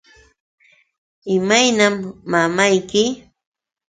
[1.35, 1.95] ¿Imaynam
[2.31, 3.03] mamayki?